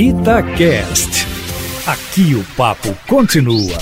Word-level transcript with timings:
Itacast. 0.00 1.26
Aqui 1.84 2.32
o 2.36 2.44
papo 2.56 2.96
continua. 3.08 3.76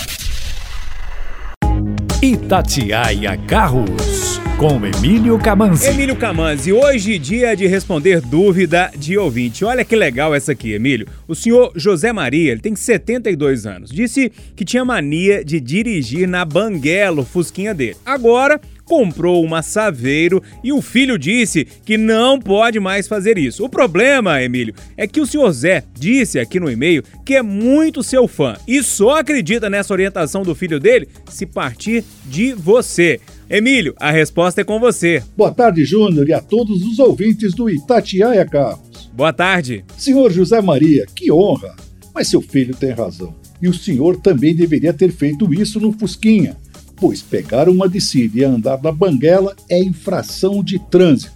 Itatiaia 2.22 3.36
Carros, 3.46 4.40
com 4.56 4.80
Emílio 4.86 5.38
Camanzi. 5.38 5.88
Emílio 5.88 6.16
Camanzi, 6.16 6.72
hoje 6.72 7.18
dia 7.18 7.54
de 7.54 7.66
responder 7.66 8.22
dúvida 8.22 8.90
de 8.96 9.18
ouvinte. 9.18 9.62
Olha 9.62 9.84
que 9.84 9.94
legal 9.94 10.34
essa 10.34 10.52
aqui, 10.52 10.72
Emílio. 10.72 11.06
O 11.28 11.34
senhor 11.34 11.70
José 11.76 12.14
Maria, 12.14 12.52
ele 12.52 12.62
tem 12.62 12.74
72 12.74 13.66
anos, 13.66 13.90
disse 13.90 14.32
que 14.56 14.64
tinha 14.64 14.86
mania 14.86 15.44
de 15.44 15.60
dirigir 15.60 16.26
na 16.26 16.46
banguela, 16.46 17.22
fusquinha 17.26 17.74
dele. 17.74 17.98
Agora 18.06 18.58
comprou 18.86 19.44
uma 19.44 19.62
Saveiro 19.62 20.42
e 20.62 20.72
o 20.72 20.80
filho 20.80 21.18
disse 21.18 21.64
que 21.64 21.98
não 21.98 22.38
pode 22.38 22.78
mais 22.78 23.08
fazer 23.08 23.36
isso. 23.36 23.64
O 23.64 23.68
problema, 23.68 24.40
Emílio, 24.42 24.74
é 24.96 25.06
que 25.06 25.20
o 25.20 25.26
senhor 25.26 25.50
Zé 25.52 25.82
disse 25.92 26.38
aqui 26.38 26.60
no 26.60 26.70
e-mail 26.70 27.02
que 27.24 27.34
é 27.34 27.42
muito 27.42 28.02
seu 28.02 28.28
fã 28.28 28.56
e 28.66 28.82
só 28.82 29.18
acredita 29.18 29.68
nessa 29.68 29.92
orientação 29.92 30.42
do 30.42 30.54
filho 30.54 30.78
dele 30.78 31.08
se 31.28 31.44
partir 31.44 32.04
de 32.24 32.52
você. 32.52 33.20
Emílio, 33.50 33.94
a 33.98 34.10
resposta 34.10 34.60
é 34.60 34.64
com 34.64 34.78
você. 34.78 35.22
Boa 35.36 35.52
tarde, 35.52 35.84
Júnior, 35.84 36.28
e 36.28 36.32
a 36.32 36.40
todos 36.40 36.82
os 36.82 36.98
ouvintes 36.98 37.54
do 37.54 37.68
Itatiaia 37.68 38.44
Carros. 38.44 39.10
Boa 39.12 39.32
tarde. 39.32 39.84
Senhor 39.98 40.30
José 40.30 40.60
Maria, 40.60 41.06
que 41.14 41.30
honra! 41.30 41.74
Mas 42.14 42.28
seu 42.28 42.40
filho 42.40 42.74
tem 42.74 42.90
razão. 42.90 43.34
E 43.60 43.68
o 43.68 43.74
senhor 43.74 44.16
também 44.20 44.54
deveria 44.54 44.92
ter 44.92 45.10
feito 45.10 45.52
isso 45.52 45.80
no 45.80 45.92
Fusquinha 45.92 46.56
pois 46.96 47.22
pegar 47.22 47.68
uma 47.68 47.88
descida 47.88 48.38
e 48.38 48.44
andar 48.44 48.82
na 48.82 48.90
banguela 48.90 49.54
é 49.68 49.78
infração 49.78 50.62
de 50.64 50.78
trânsito. 50.78 51.32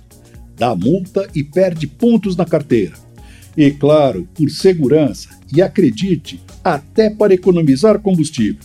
Dá 0.57 0.75
multa 0.75 1.29
e 1.35 1.43
perde 1.43 1.87
pontos 1.87 2.37
na 2.37 2.45
carteira. 2.45 2.95
E 3.57 3.71
claro, 3.71 4.29
por 4.35 4.51
segurança 4.51 5.29
e 5.55 5.61
acredite, 5.61 6.41
até 6.63 7.11
para 7.11 7.35
economizar 7.35 7.99
combustível. 8.01 8.63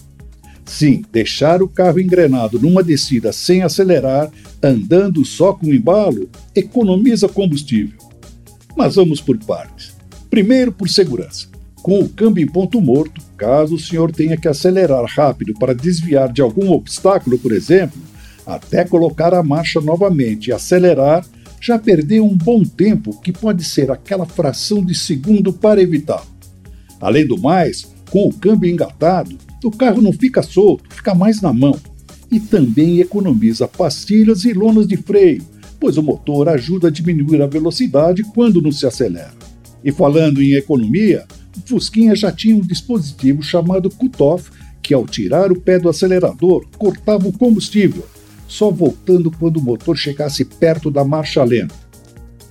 Sim, 0.66 1.04
deixar 1.12 1.62
o 1.62 1.68
carro 1.68 2.00
engrenado 2.00 2.60
numa 2.60 2.82
descida 2.82 3.32
sem 3.32 3.62
acelerar, 3.62 4.32
andando 4.62 5.24
só 5.24 5.54
com 5.54 5.68
embalo, 5.68 6.30
economiza 6.56 7.30
combustível. 7.30 8.00
Mas 8.76 8.96
vamos 8.96 9.22
por 9.22 9.38
partes. 9.38 9.96
Primeiro, 10.30 10.72
por 10.72 10.90
segurança. 10.90 11.55
Com 11.86 12.00
o 12.00 12.10
câmbio 12.10 12.44
em 12.44 12.48
ponto 12.48 12.82
morto, 12.82 13.22
caso 13.38 13.76
o 13.76 13.80
senhor 13.80 14.12
tenha 14.12 14.36
que 14.36 14.48
acelerar 14.48 15.06
rápido 15.06 15.54
para 15.54 15.72
desviar 15.72 16.34
de 16.34 16.42
algum 16.42 16.72
obstáculo, 16.72 17.38
por 17.38 17.52
exemplo, 17.52 18.02
até 18.44 18.84
colocar 18.84 19.36
a 19.36 19.44
marcha 19.44 19.80
novamente 19.80 20.48
e 20.48 20.52
acelerar, 20.52 21.24
já 21.62 21.78
perdeu 21.78 22.26
um 22.26 22.36
bom 22.36 22.64
tempo 22.64 23.22
que 23.22 23.32
pode 23.32 23.64
ser 23.64 23.92
aquela 23.92 24.26
fração 24.26 24.84
de 24.84 24.96
segundo 24.96 25.54
para 25.54 25.80
evitá-lo. 25.80 26.26
Além 27.00 27.28
do 27.28 27.40
mais, 27.40 27.88
com 28.10 28.30
o 28.30 28.34
câmbio 28.34 28.72
engatado, 28.72 29.38
o 29.64 29.70
carro 29.70 30.02
não 30.02 30.12
fica 30.12 30.42
solto, 30.42 30.86
fica 30.90 31.14
mais 31.14 31.40
na 31.40 31.54
mão. 31.54 31.80
E 32.32 32.40
também 32.40 33.00
economiza 33.00 33.68
pastilhas 33.68 34.44
e 34.44 34.54
lonas 34.54 34.88
de 34.88 34.98
freio, 34.98 35.44
pois 35.80 35.98
o 35.98 36.02
motor 36.02 36.50
ajuda 36.50 36.88
a 36.88 36.92
diminuir 36.92 37.44
a 37.44 37.48
velocidade 37.48 38.24
quando 38.34 38.60
não 38.60 38.72
se 38.72 38.88
acelera. 38.88 39.36
E 39.84 39.92
falando 39.92 40.42
em 40.42 40.54
economia, 40.54 41.28
o 41.58 41.68
Fusquinha 41.68 42.16
já 42.16 42.32
tinha 42.32 42.56
um 42.56 42.62
dispositivo 42.62 43.42
chamado 43.42 43.90
cutoff, 43.90 44.52
que 44.82 44.94
ao 44.94 45.06
tirar 45.06 45.52
o 45.52 45.60
pé 45.60 45.80
do 45.80 45.90
acelerador, 45.90 46.66
cortava 46.78 47.28
o 47.28 47.38
combustível, 47.38 48.06
só 48.48 48.70
voltando 48.70 49.32
quando 49.32 49.58
o 49.58 49.62
motor 49.62 49.98
chegasse 49.98 50.46
perto 50.46 50.92
da 50.92 51.04
marcha 51.04 51.44
lenta. 51.44 51.76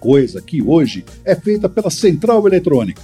Coisa 0.00 0.42
que 0.42 0.60
hoje 0.62 1.04
é 1.24 1.34
feita 1.34 1.68
pela 1.68 1.90
central 1.90 2.46
eletrônica. 2.46 3.02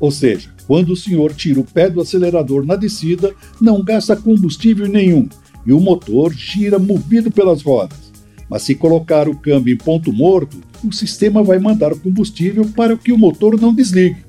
Ou 0.00 0.10
seja, 0.10 0.50
quando 0.66 0.90
o 0.92 0.96
senhor 0.96 1.34
tira 1.34 1.58
o 1.58 1.64
pé 1.64 1.90
do 1.90 2.00
acelerador 2.00 2.64
na 2.64 2.76
descida, 2.76 3.34
não 3.60 3.82
gasta 3.82 4.14
combustível 4.14 4.86
nenhum 4.86 5.28
e 5.66 5.72
o 5.72 5.80
motor 5.80 6.32
gira 6.32 6.78
movido 6.78 7.30
pelas 7.30 7.62
rodas. 7.62 8.12
Mas 8.48 8.62
se 8.62 8.74
colocar 8.74 9.28
o 9.28 9.36
câmbio 9.36 9.74
em 9.74 9.76
ponto 9.76 10.12
morto, 10.12 10.56
o 10.82 10.92
sistema 10.92 11.42
vai 11.42 11.58
mandar 11.58 11.94
combustível 11.96 12.64
para 12.74 12.96
que 12.96 13.12
o 13.12 13.18
motor 13.18 13.60
não 13.60 13.74
desligue. 13.74 14.24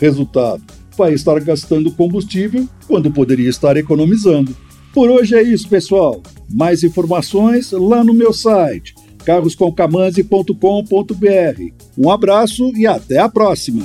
Resultado: 0.00 0.62
vai 0.96 1.12
estar 1.12 1.38
gastando 1.40 1.92
combustível 1.92 2.66
quando 2.88 3.12
poderia 3.12 3.50
estar 3.50 3.76
economizando. 3.76 4.56
Por 4.92 5.08
hoje 5.10 5.36
é 5.36 5.42
isso, 5.42 5.68
pessoal. 5.68 6.20
Mais 6.48 6.82
informações 6.82 7.70
lá 7.72 8.02
no 8.02 8.14
meu 8.14 8.32
site 8.32 8.94
carroscomcamanzi.com.br. 9.24 11.72
Um 11.96 12.10
abraço 12.10 12.72
e 12.74 12.86
até 12.86 13.18
a 13.18 13.28
próxima! 13.28 13.84